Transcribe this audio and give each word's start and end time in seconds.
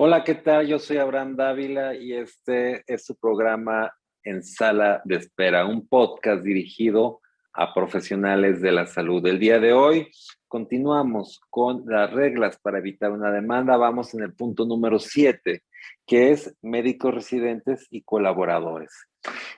Hola, 0.00 0.22
¿qué 0.22 0.36
tal? 0.36 0.68
Yo 0.68 0.78
soy 0.78 0.98
Abraham 0.98 1.34
Dávila 1.34 1.92
y 1.92 2.12
este 2.12 2.84
es 2.86 3.04
su 3.04 3.16
programa 3.16 3.92
En 4.22 4.44
Sala 4.44 5.02
de 5.04 5.16
Espera, 5.16 5.66
un 5.66 5.88
podcast 5.88 6.44
dirigido 6.44 7.20
a 7.52 7.74
profesionales 7.74 8.60
de 8.60 8.70
la 8.70 8.86
salud. 8.86 9.26
El 9.26 9.40
día 9.40 9.58
de 9.58 9.72
hoy 9.72 10.08
continuamos 10.46 11.40
con 11.50 11.82
las 11.84 12.12
reglas 12.12 12.60
para 12.62 12.78
evitar 12.78 13.10
una 13.10 13.32
demanda. 13.32 13.76
Vamos 13.76 14.14
en 14.14 14.22
el 14.22 14.34
punto 14.34 14.64
número 14.66 15.00
7, 15.00 15.64
que 16.06 16.30
es 16.30 16.56
médicos 16.62 17.12
residentes 17.12 17.88
y 17.90 18.02
colaboradores. 18.02 18.92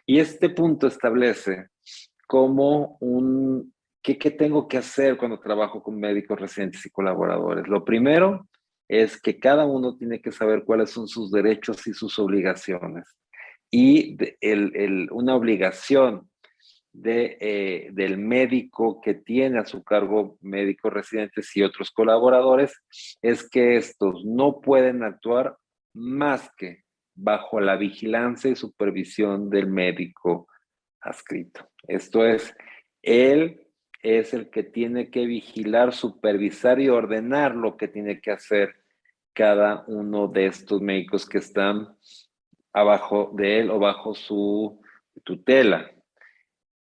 Y 0.07 0.21
este 0.21 0.49
punto 0.49 0.87
establece 0.87 1.67
cómo 2.27 2.97
un, 3.01 3.75
qué, 4.03 4.17
qué 4.17 4.31
tengo 4.31 4.69
que 4.69 4.79
hacer 4.79 5.19
cuando 5.19 5.39
trabajo 5.39 5.83
con 5.83 6.01
médicos 6.01 6.41
residentes 6.41 6.87
y 6.87 6.91
colaboradores. 6.91 7.69
Lo 7.69 7.85
primero 7.85 8.49
es 8.91 9.23
que 9.23 9.39
cada 9.39 9.67
uno 9.67 9.97
tiene 9.97 10.21
que 10.21 10.33
saber 10.33 10.65
cuáles 10.65 10.91
son 10.91 11.07
sus 11.07 11.31
derechos 11.31 11.87
y 11.87 11.95
sus 11.95 12.19
obligaciones. 12.19 13.05
Y 13.71 14.17
una 15.13 15.37
obligación 15.37 16.29
de, 16.93 17.39
eh, 17.41 17.91
del 17.93 18.19
médico 18.19 19.01
que 19.01 19.15
tiene 19.15 19.61
a 19.61 19.65
su 19.65 19.85
cargo 19.85 20.39
médicos 20.41 20.93
residentes 20.93 21.57
y 21.57 21.63
otros 21.63 21.93
colaboradores 21.93 22.83
es 23.23 23.49
que 23.49 23.77
estos 23.77 24.25
no 24.25 24.61
pueden 24.61 25.05
actuar 25.05 25.57
más 25.95 26.51
que 26.57 26.83
bajo 27.15 27.61
la 27.61 27.77
vigilancia 27.77 28.51
y 28.51 28.57
supervisión 28.57 29.51
del 29.51 29.69
médico 29.69 30.49
adscrito. 31.01 31.69
Esto 31.87 32.27
es, 32.27 32.53
él 33.03 33.69
es 34.03 34.35
el 34.35 34.51
que 34.51 34.65
tiene 34.65 35.11
que 35.11 35.27
vigilar, 35.27 35.93
supervisar 35.93 36.81
y 36.81 36.89
ordenar 36.89 37.55
lo 37.55 37.77
que 37.77 37.87
tiene 37.87 38.21
que 38.21 38.33
hacer 38.33 38.80
cada 39.41 39.85
uno 39.87 40.29
de 40.29 40.49
estos 40.49 40.83
médicos 40.83 41.27
que 41.27 41.39
están 41.39 41.97
abajo 42.75 43.33
de 43.35 43.61
él 43.61 43.71
o 43.71 43.79
bajo 43.79 44.15
su 44.15 44.83
tutela. 45.25 45.91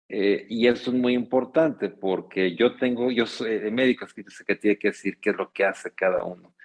Eh, 0.08 0.48
y 0.50 0.66
eso 0.66 0.90
es 0.90 0.98
muy 0.98 1.14
importante 1.14 1.90
porque 1.90 2.56
yo 2.56 2.76
tengo, 2.76 3.12
yo 3.12 3.28
soy 3.28 3.70
médico 3.70 4.08
que 4.48 4.56
tiene 4.56 4.80
que 4.80 4.88
decir 4.88 5.20
qué 5.20 5.30
es 5.30 5.38
lo 5.38 5.54
que 5.54 5.64
hace 5.64 5.94
cada 5.94 6.24
uno. 6.24 6.56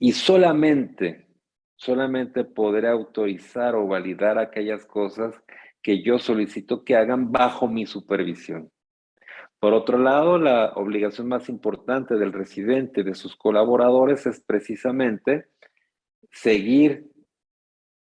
Y 0.00 0.10
solamente, 0.10 1.28
solamente 1.76 2.42
podré 2.42 2.88
autorizar 2.88 3.76
o 3.76 3.86
validar 3.86 4.36
aquellas 4.36 4.84
cosas 4.84 5.40
que 5.80 6.02
yo 6.02 6.18
solicito 6.18 6.82
que 6.82 6.96
hagan 6.96 7.30
bajo 7.30 7.68
mi 7.68 7.86
supervisión. 7.86 8.68
Por 9.64 9.72
otro 9.72 9.96
lado, 9.96 10.36
la 10.36 10.74
obligación 10.74 11.26
más 11.26 11.48
importante 11.48 12.16
del 12.16 12.34
residente 12.34 13.02
de 13.02 13.14
sus 13.14 13.34
colaboradores 13.34 14.26
es 14.26 14.38
precisamente 14.38 15.46
seguir 16.30 17.06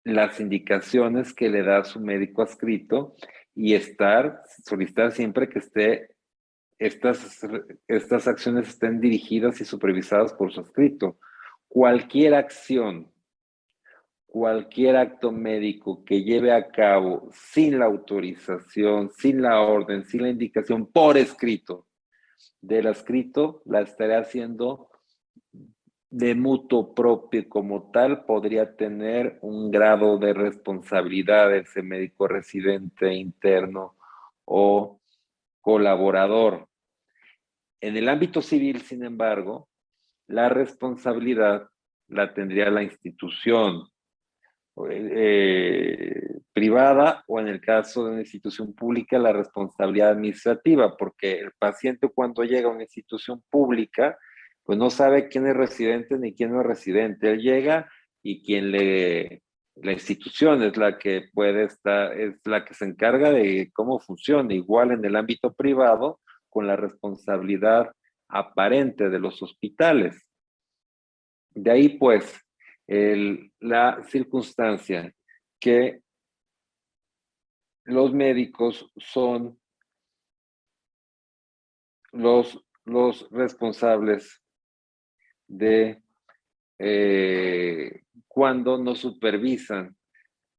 las 0.03 0.39
indicaciones 0.39 1.35
que 1.35 1.49
le 1.49 1.61
da 1.61 1.83
su 1.83 1.99
médico 1.99 2.41
adscrito 2.41 3.15
y 3.53 3.75
estar, 3.75 4.41
solicitar 4.65 5.11
siempre 5.11 5.49
que 5.49 5.59
esté, 5.59 6.15
estas, 6.79 7.45
estas 7.87 8.27
acciones 8.27 8.67
estén 8.67 8.99
dirigidas 8.99 9.61
y 9.61 9.65
supervisadas 9.65 10.33
por 10.33 10.51
su 10.51 10.61
adscrito. 10.61 11.19
Cualquier 11.67 12.33
acción 12.33 13.10
cualquier 14.31 14.95
acto 14.95 15.33
médico 15.33 16.05
que 16.05 16.23
lleve 16.23 16.53
a 16.53 16.69
cabo 16.69 17.29
sin 17.33 17.77
la 17.79 17.85
autorización, 17.85 19.09
sin 19.09 19.41
la 19.41 19.59
orden, 19.59 20.05
sin 20.05 20.21
la 20.21 20.29
indicación 20.29 20.85
por 20.85 21.17
escrito 21.17 21.85
del 22.61 22.85
escrito, 22.85 23.61
la 23.65 23.81
estaré 23.81 24.15
haciendo 24.15 24.89
de 26.09 26.33
mutuo 26.33 26.95
propio 26.95 27.49
como 27.49 27.91
tal, 27.91 28.23
podría 28.23 28.77
tener 28.77 29.37
un 29.41 29.69
grado 29.69 30.17
de 30.17 30.33
responsabilidad 30.33 31.53
ese 31.53 31.81
médico 31.81 32.29
residente 32.29 33.13
interno 33.13 33.97
o 34.45 35.01
colaborador. 35.59 36.69
En 37.81 37.97
el 37.97 38.07
ámbito 38.07 38.41
civil, 38.41 38.79
sin 38.81 39.03
embargo, 39.03 39.67
la 40.27 40.47
responsabilidad 40.47 41.69
la 42.07 42.33
tendría 42.33 42.69
la 42.69 42.83
institución, 42.83 43.90
eh, 44.89 46.39
privada 46.53 47.23
o 47.27 47.39
en 47.39 47.47
el 47.47 47.61
caso 47.61 48.05
de 48.05 48.11
una 48.11 48.21
institución 48.21 48.73
pública 48.73 49.19
la 49.19 49.33
responsabilidad 49.33 50.11
administrativa, 50.11 50.95
porque 50.97 51.39
el 51.39 51.51
paciente 51.57 52.09
cuando 52.09 52.43
llega 52.43 52.69
a 52.69 52.71
una 52.71 52.83
institución 52.83 53.41
pública, 53.49 54.17
pues 54.63 54.77
no 54.77 54.89
sabe 54.89 55.27
quién 55.27 55.47
es 55.47 55.55
residente 55.55 56.17
ni 56.17 56.33
quién 56.33 56.51
no 56.51 56.61
es 56.61 56.67
residente. 56.67 57.31
Él 57.31 57.41
llega 57.41 57.89
y 58.23 58.43
quien 58.43 58.71
le, 58.71 59.41
la 59.75 59.93
institución 59.93 60.61
es 60.63 60.77
la 60.77 60.97
que 60.97 61.29
puede 61.33 61.63
estar, 61.63 62.17
es 62.19 62.35
la 62.45 62.65
que 62.65 62.73
se 62.73 62.85
encarga 62.85 63.31
de 63.31 63.71
cómo 63.73 63.99
funciona, 63.99 64.53
igual 64.53 64.91
en 64.91 65.03
el 65.05 65.15
ámbito 65.15 65.53
privado, 65.53 66.19
con 66.49 66.67
la 66.67 66.75
responsabilidad 66.75 67.91
aparente 68.27 69.09
de 69.09 69.19
los 69.19 69.41
hospitales. 69.41 70.27
De 71.53 71.71
ahí 71.71 71.89
pues 71.97 72.39
la 72.87 74.03
circunstancia 74.09 75.13
que 75.59 76.01
los 77.85 78.13
médicos 78.13 78.91
son 78.97 79.59
los, 82.11 82.63
los 82.85 83.29
responsables 83.31 84.41
de 85.47 86.01
eh, 86.79 88.01
cuando 88.27 88.77
no 88.77 88.95
supervisan 88.95 89.95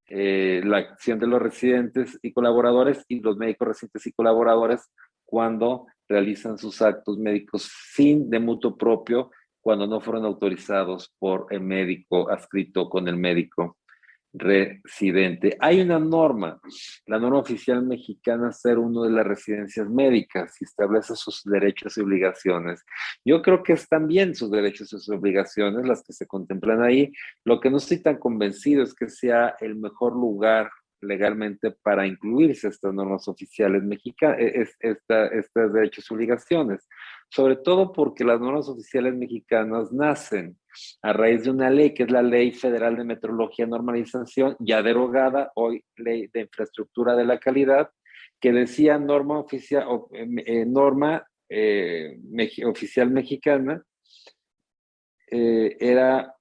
eh, 0.09 0.60
la 0.65 0.78
acción 0.78 1.19
de 1.19 1.27
los 1.27 1.41
residentes 1.41 2.19
y 2.22 2.33
colaboradores 2.33 3.04
y 3.09 3.21
los 3.21 3.37
médicos 3.37 3.69
residentes 3.69 4.06
y 4.06 4.12
colaboradores 4.12 4.91
cuando 5.25 5.87
realizan 6.09 6.59
sus 6.59 6.83
actos 6.83 7.19
médicos 7.19 7.71
sin 7.94 8.28
de 8.28 8.39
mutuo 8.39 8.77
propio 8.77 9.31
cuando 9.62 9.86
no 9.86 10.00
fueron 10.00 10.26
autorizados 10.26 11.14
por 11.18 11.46
el 11.50 11.60
médico 11.60 12.30
adscrito 12.30 12.90
con 12.90 13.08
el 13.08 13.16
médico 13.16 13.78
residente. 14.34 15.56
Hay 15.60 15.80
una 15.80 15.98
norma, 15.98 16.60
la 17.06 17.18
norma 17.18 17.38
oficial 17.38 17.84
mexicana 17.84 18.50
01 18.64 19.02
de 19.02 19.10
las 19.10 19.26
residencias 19.26 19.88
médicas 19.88 20.56
y 20.60 20.64
establece 20.64 21.14
sus 21.16 21.42
derechos 21.44 21.96
y 21.96 22.00
obligaciones. 22.00 22.84
Yo 23.24 23.42
creo 23.42 23.62
que 23.62 23.74
están 23.74 24.08
bien 24.08 24.34
sus 24.34 24.50
derechos 24.50 24.88
y 24.92 24.98
sus 24.98 25.10
obligaciones, 25.10 25.86
las 25.86 26.02
que 26.02 26.12
se 26.12 26.26
contemplan 26.26 26.82
ahí. 26.82 27.12
Lo 27.44 27.60
que 27.60 27.70
no 27.70 27.76
estoy 27.76 28.02
tan 28.02 28.18
convencido 28.18 28.82
es 28.82 28.94
que 28.94 29.08
sea 29.08 29.54
el 29.60 29.76
mejor 29.76 30.14
lugar 30.14 30.70
legalmente 31.02 31.72
para 31.82 32.06
incluirse 32.06 32.68
estas 32.68 32.94
normas 32.94 33.28
oficiales 33.28 33.82
mexicanas, 33.82 34.38
e, 34.38 34.66
estas 34.80 35.72
derechos 35.72 36.06
y 36.08 36.14
obligaciones. 36.14 36.88
Sobre 37.28 37.56
todo 37.56 37.92
porque 37.92 38.24
las 38.24 38.40
normas 38.40 38.68
oficiales 38.68 39.14
mexicanas 39.14 39.92
nacen 39.92 40.56
a 41.02 41.12
raíz 41.12 41.44
de 41.44 41.50
una 41.50 41.70
ley 41.70 41.92
que 41.92 42.04
es 42.04 42.10
la 42.10 42.22
Ley 42.22 42.52
Federal 42.52 42.96
de 42.96 43.04
Metrología 43.04 43.66
y 43.66 43.68
Normalización, 43.68 44.56
ya 44.58 44.82
derogada, 44.82 45.52
hoy 45.54 45.84
Ley 45.96 46.28
de 46.32 46.42
Infraestructura 46.42 47.16
de 47.16 47.24
la 47.24 47.38
Calidad, 47.38 47.91
que 48.41 48.52
decía 48.52 48.98
norma 48.98 49.38
oficial, 49.38 49.86
em, 50.12 50.38
eh, 50.38 50.64
eh, 51.48 52.64
oficial 52.64 53.10
mexicana, 53.10 53.84
eh, 55.30 55.76
era 55.80 56.34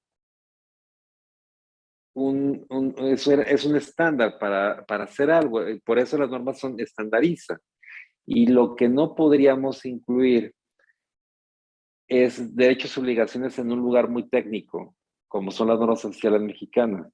un, 2.14 2.66
eso 2.98 3.32
es 3.32 3.64
un 3.64 3.76
estándar 3.76 4.38
para, 4.38 4.84
para 4.84 5.04
hacer 5.04 5.30
algo, 5.30 5.60
por 5.84 5.98
eso 5.98 6.18
las 6.18 6.30
normas 6.30 6.58
son 6.58 6.78
estandarizan. 6.78 7.58
Y 8.24 8.46
lo 8.46 8.76
que 8.76 8.88
no 8.88 9.14
podríamos 9.14 9.84
incluir 9.84 10.54
es 12.08 12.54
derechos 12.54 12.96
y 12.96 13.00
obligaciones 13.00 13.58
en 13.58 13.72
un 13.72 13.80
lugar 13.80 14.08
muy 14.08 14.28
técnico, 14.28 14.94
como 15.28 15.50
son 15.50 15.68
las 15.68 15.78
normas 15.78 16.00
sociales 16.00 16.42
mexicanas. 16.42 17.10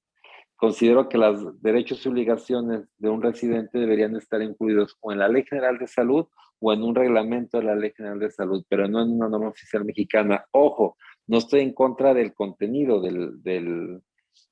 Considero 0.57 1.09
que 1.09 1.19
los 1.19 1.63
derechos 1.63 2.05
y 2.05 2.09
obligaciones 2.09 2.89
de 2.99 3.09
un 3.09 3.23
residente 3.23 3.79
deberían 3.79 4.17
estar 4.17 4.43
incluidos 4.43 4.97
o 5.01 5.13
en 5.13 5.21
la 5.21 5.29
Ley 5.29 5.45
General 5.49 5.79
de 5.79 5.87
Salud 5.87 6.27
o 6.59 6.73
en 6.73 6.83
un 6.83 6.97
reglamento 6.97 7.59
de 7.59 7.65
la 7.65 7.77
Ley 7.77 7.93
General 7.97 8.19
de 8.19 8.31
Salud, 8.31 8.65
pero 8.69 8.89
no 8.89 9.01
en 9.01 9.13
una 9.13 9.29
norma 9.29 9.51
oficial 9.51 9.85
mexicana. 9.85 10.45
Ojo, 10.51 10.97
no 11.29 11.39
estoy 11.39 11.61
en 11.61 11.73
contra 11.73 12.13
del 12.13 12.35
contenido 12.35 13.01
del, 13.01 14.03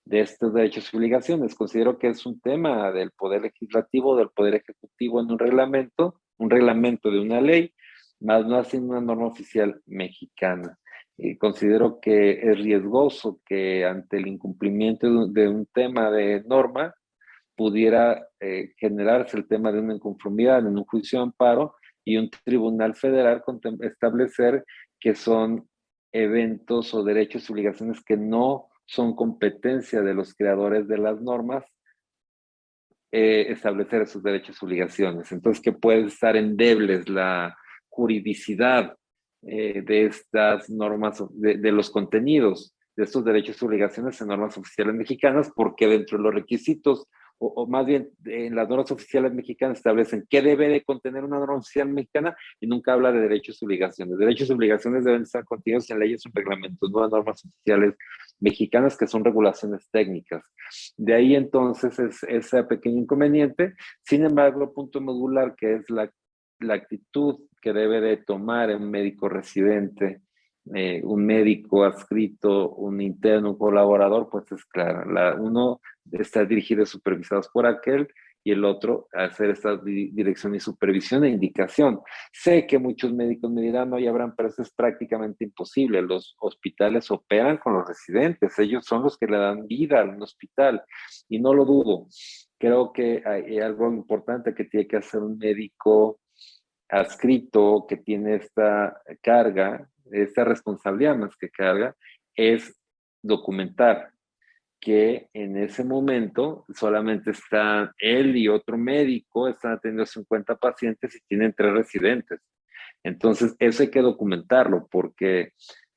de 0.05 0.21
estos 0.21 0.55
derechos 0.55 0.89
y 0.93 0.97
obligaciones. 0.97 1.55
Considero 1.55 1.99
que 1.99 2.09
es 2.09 2.25
un 2.27 2.41
tema 2.41 2.93
del 2.93 3.11
Poder 3.11 3.43
Legislativo, 3.43 4.17
del 4.17 4.31
Poder 4.31 4.55
Ejecutivo 4.55 5.21
en 5.21 5.31
un 5.31 5.39
reglamento, 5.39 6.21
un 6.39 6.51
reglamento 6.51 7.11
de 7.11 7.21
una 7.21 7.41
ley, 7.41 7.73
más 8.21 8.47
no 8.47 8.59
haciendo 8.59 8.93
una 8.93 9.01
norma 9.01 9.27
oficial 9.27 9.81
mexicana. 9.87 10.79
Y 11.19 11.37
considero 11.39 11.99
que 12.01 12.33
es 12.33 12.59
riesgoso 12.59 13.41
que 13.45 13.85
ante 13.85 14.19
el 14.19 14.27
incumplimiento 14.27 15.27
de 15.27 15.49
un 15.49 15.67
tema 15.67 16.11
de 16.11 16.43
norma 16.47 16.95
pudiera 17.57 18.29
eh, 18.39 18.75
generarse 18.77 19.37
el 19.37 19.49
tema 19.49 19.73
de 19.73 19.81
una 19.81 19.95
inconformidad 19.95 20.59
en 20.59 20.77
un 20.77 20.85
juicio 20.85 21.19
de 21.19 21.25
amparo 21.25 21.75
y 22.05 22.19
un 22.19 22.31
tribunal 22.45 22.95
federal 22.95 23.43
establecer 23.81 24.65
que 25.01 25.15
son 25.15 25.67
eventos 26.13 26.95
o 26.95 27.03
derechos 27.03 27.49
y 27.49 27.53
obligaciones 27.53 28.03
que 28.05 28.17
no 28.17 28.69
son 28.87 29.15
competencia 29.15 30.01
de 30.03 30.15
los 30.15 30.35
creadores 30.35 30.89
de 30.89 30.99
las 30.99 31.21
normas 31.21 31.65
eh, 33.13 33.53
establecer 33.53 34.03
esos 34.03 34.23
derechos 34.23 34.57
y 34.61 34.65
obligaciones. 34.65 35.31
Entonces, 35.33 35.63
que 35.63 35.73
puede 35.73 36.07
estar 36.07 36.37
endebles 36.37 37.09
la 37.09 37.57
juridicidad 37.89 38.97
eh, 39.43 39.83
de 39.83 40.07
estas 40.07 40.69
normas, 40.69 41.23
de, 41.31 41.57
de, 41.57 41.73
los 41.73 41.91
contenidos 41.91 42.75
de 42.97 43.05
estos 43.05 43.25
derechos 43.25 43.61
y 43.61 43.65
obligaciones 43.65 44.21
en 44.21 44.29
normas 44.29 44.59
oficiales 44.59 44.95
mexicanas, 44.95 45.53
porque 45.55 45.87
dentro 45.87 46.19
de 46.19 46.25
los 46.25 46.35
requisitos 46.35 47.07
o, 47.39 47.67
más 47.67 47.85
bien 47.85 48.11
en 48.25 48.55
las 48.55 48.69
normas 48.69 48.91
oficiales 48.91 49.33
mexicanas 49.33 49.79
establecen 49.79 50.27
qué 50.29 50.43
debe 50.43 50.69
de 50.69 50.83
contener 50.83 51.25
una 51.25 51.39
norma 51.39 51.57
oficial 51.57 51.89
mexicana 51.89 52.37
y 52.61 52.67
nunca 52.67 52.93
habla 52.93 53.13
de 53.13 53.21
derechos 53.21 53.61
y 53.61 53.65
obligaciones. 53.65 54.19
Derechos 54.19 54.49
y 54.49 54.53
obligaciones 54.53 55.05
deben 55.05 55.23
estar 55.23 55.45
contenidos 55.45 55.91
en 55.91 55.99
leyes 55.99 56.25
o 56.27 56.31
reglamentos, 56.33 56.91
no 56.91 57.05
en 57.05 57.11
normas 57.11 57.45
oficiales 57.45 57.95
mexicanas 58.41 58.97
que 58.97 59.07
son 59.07 59.25
regulaciones 59.25 59.89
técnicas. 59.91 60.45
De 60.97 61.15
ahí 61.15 61.35
entonces 61.35 61.99
es 61.99 62.23
ese 62.25 62.65
pequeño 62.65 63.03
inconveniente. 63.03 63.75
Sin 64.03 64.25
embargo, 64.25 64.73
punto 64.73 65.01
modular 65.01 65.55
que 65.55 65.77
es 65.77 65.91
la, 65.91 66.11
la 66.61 66.75
actitud 66.75 67.41
que 67.61 67.73
debe 67.73 68.01
de 68.01 68.17
tomar 68.19 68.75
un 68.75 68.91
médico 68.91 69.29
residente 69.29 70.23
eh, 70.75 71.01
un 71.05 71.25
médico 71.25 71.85
adscrito, 71.85 72.71
un 72.71 73.01
interno, 73.01 73.51
un 73.51 73.59
colaborador, 73.59 74.29
pues 74.31 74.51
es 74.53 74.65
claro, 74.65 75.11
la, 75.11 75.35
uno 75.35 75.81
está 76.11 76.45
dirigido 76.45 76.83
y 76.83 76.87
supervisado 76.87 77.43
por 77.53 77.67
aquel 77.67 78.09
y 78.43 78.53
el 78.53 78.65
otro 78.65 79.09
hacer 79.13 79.51
esta 79.51 79.77
dirección 79.77 80.55
y 80.55 80.61
supervisión 80.61 81.25
e 81.25 81.31
indicación. 81.31 82.01
Sé 82.33 82.65
que 82.65 82.79
muchos 82.79 83.13
médicos 83.13 83.51
me 83.51 83.61
dirán, 83.61 83.91
no, 83.91 83.99
ya 83.99 84.11
habrán, 84.11 84.37
pero 84.37 84.49
eso 84.49 84.63
es 84.63 84.71
prácticamente 84.71 85.45
imposible. 85.45 86.01
Los 86.01 86.37
hospitales 86.39 87.11
operan 87.11 87.59
con 87.59 87.73
los 87.73 87.89
residentes, 87.89 88.57
ellos 88.61 88.85
son 88.85 89.03
los 89.03 89.19
que 89.19 89.27
le 89.27 89.37
dan 89.37 89.67
vida 89.67 90.01
al 90.01 90.23
hospital 90.23 90.81
y 91.29 91.41
no 91.41 91.55
lo 91.55 91.65
dudo. 91.65 92.07
Creo 92.57 92.93
que 92.93 93.21
hay 93.27 93.59
algo 93.59 93.89
importante 93.93 94.55
que 94.55 94.65
tiene 94.65 94.87
que 94.87 94.99
hacer 94.99 95.23
un 95.23 95.39
médico 95.39 96.21
adscrito 96.89 97.85
que 97.89 97.97
tiene 97.97 98.37
esta 98.37 99.03
carga 99.21 99.89
esta 100.13 100.45
responsabilidad 100.45 101.17
más 101.17 101.37
que 101.37 101.51
carga, 101.51 101.95
es 102.35 102.79
documentar 103.23 104.11
que 104.81 105.29
en 105.33 105.57
ese 105.57 105.85
momento 105.85 106.65
solamente 106.75 107.31
está 107.31 107.93
él 107.99 108.37
y 108.37 108.49
otro 108.49 108.77
médico, 108.77 109.49
están 109.49 109.73
atendiendo 109.73 110.07
50 110.07 110.57
pacientes 110.57 111.17
y 111.17 111.21
tienen 111.27 111.55
tres 111.57 111.73
residentes. 111.73 112.41
Entonces, 113.03 113.57
eso 113.59 113.83
hay 113.83 113.91
que 113.91 114.03
documentarlo 114.03 114.87
porque 114.91 115.53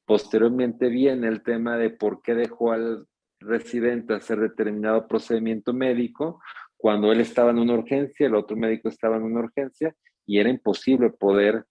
posteriormente 0.05 0.89
viene 0.89 1.27
el 1.27 1.43
tema 1.43 1.77
de 1.77 1.89
por 1.89 2.21
qué 2.21 2.35
dejó 2.35 2.71
al 2.71 3.05
residente 3.39 4.13
hacer 4.13 4.39
determinado 4.39 5.07
procedimiento 5.07 5.73
médico 5.73 6.41
cuando 6.79 7.11
él 7.11 7.19
estaba 7.19 7.51
en 7.51 7.59
una 7.59 7.73
urgencia, 7.73 8.27
el 8.27 8.35
otro 8.35 8.55
médico 8.55 8.87
estaba 8.87 9.17
en 9.17 9.23
una 9.23 9.41
urgencia 9.41 9.93
y 10.25 10.39
era 10.39 10.49
imposible 10.49 11.09
poder 11.09 11.65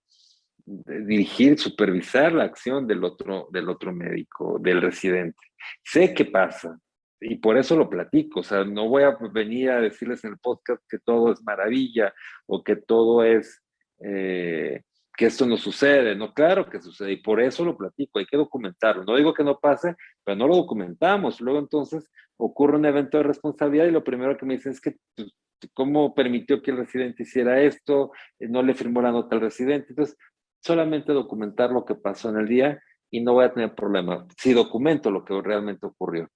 dirigir, 0.69 1.57
supervisar 1.57 2.33
la 2.33 2.43
acción 2.43 2.85
del 2.85 3.03
otro, 3.03 3.47
del 3.51 3.69
otro 3.69 3.91
médico, 3.91 4.59
del 4.59 4.81
residente. 4.81 5.39
Sé 5.83 6.13
qué 6.13 6.25
pasa 6.25 6.77
y 7.19 7.35
por 7.35 7.57
eso 7.57 7.75
lo 7.75 7.89
platico. 7.89 8.41
O 8.41 8.43
sea, 8.43 8.63
no 8.63 8.87
voy 8.87 9.03
a 9.03 9.17
venir 9.31 9.71
a 9.71 9.81
decirles 9.81 10.23
en 10.23 10.31
el 10.31 10.37
podcast 10.37 10.81
que 10.89 10.99
todo 10.99 11.31
es 11.31 11.41
maravilla 11.43 12.13
o 12.45 12.63
que 12.63 12.75
todo 12.75 13.23
es, 13.23 13.61
eh, 14.03 14.83
que 15.17 15.25
esto 15.25 15.45
no 15.45 15.57
sucede. 15.57 16.15
No, 16.15 16.33
claro 16.33 16.69
que 16.69 16.81
sucede 16.81 17.13
y 17.13 17.17
por 17.17 17.41
eso 17.41 17.65
lo 17.65 17.77
platico. 17.77 18.19
Hay 18.19 18.25
que 18.25 18.37
documentarlo. 18.37 19.03
No 19.03 19.15
digo 19.15 19.33
que 19.33 19.43
no 19.43 19.59
pase, 19.59 19.95
pero 20.23 20.37
no 20.37 20.47
lo 20.47 20.55
documentamos. 20.55 21.41
Luego 21.41 21.59
entonces 21.59 22.09
ocurre 22.37 22.77
un 22.77 22.85
evento 22.85 23.17
de 23.17 23.23
responsabilidad 23.23 23.85
y 23.87 23.91
lo 23.91 24.03
primero 24.03 24.37
que 24.37 24.45
me 24.45 24.55
dicen 24.55 24.71
es 24.71 24.79
que 24.79 24.95
pues, 25.15 25.33
cómo 25.73 26.15
permitió 26.15 26.61
que 26.61 26.71
el 26.71 26.77
residente 26.77 27.23
hiciera 27.23 27.61
esto, 27.61 28.11
no 28.39 28.63
le 28.63 28.73
firmó 28.73 29.01
la 29.01 29.11
nota 29.11 29.35
al 29.35 29.41
residente. 29.41 29.87
Entonces, 29.89 30.17
solamente 30.61 31.13
documentar 31.13 31.71
lo 31.71 31.85
que 31.85 31.95
pasó 31.95 32.29
en 32.29 32.37
el 32.37 32.47
día 32.47 32.81
y 33.09 33.21
no 33.21 33.33
voy 33.33 33.45
a 33.45 33.53
tener 33.53 33.73
problema 33.73 34.25
si 34.37 34.53
documento 34.53 35.11
lo 35.11 35.25
que 35.25 35.41
realmente 35.41 35.85
ocurrió. 35.85 36.29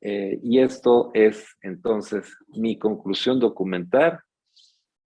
Eh, 0.00 0.38
y 0.42 0.60
esto 0.60 1.10
es 1.14 1.56
entonces 1.62 2.36
mi 2.48 2.78
conclusión, 2.78 3.40
documentar 3.40 4.20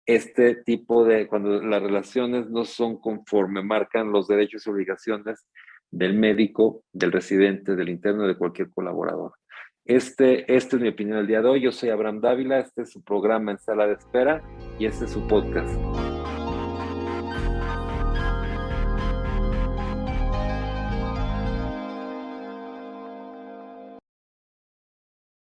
este 0.06 0.56
tipo 0.56 1.04
de, 1.04 1.26
cuando 1.26 1.62
las 1.62 1.82
relaciones 1.82 2.50
no 2.50 2.64
son 2.64 3.00
conforme 3.00 3.62
marcan 3.62 4.12
los 4.12 4.28
derechos 4.28 4.66
y 4.66 4.70
obligaciones 4.70 5.46
del 5.90 6.14
médico, 6.14 6.82
del 6.92 7.12
residente, 7.12 7.76
del 7.76 7.88
interno, 7.88 8.26
de 8.26 8.36
cualquier 8.36 8.70
colaborador. 8.70 9.32
Este, 9.86 10.52
esta 10.54 10.76
es 10.76 10.82
mi 10.82 10.88
opinión 10.88 11.18
el 11.18 11.26
día 11.26 11.40
de 11.40 11.48
hoy. 11.48 11.60
Yo 11.60 11.72
soy 11.72 11.90
Abraham 11.90 12.20
Dávila, 12.20 12.58
este 12.58 12.82
es 12.82 12.90
su 12.90 13.02
programa 13.02 13.52
en 13.52 13.58
sala 13.58 13.86
de 13.86 13.94
espera 13.94 14.42
y 14.78 14.86
este 14.86 15.04
es 15.04 15.12
su 15.12 15.26
podcast. 15.26 16.23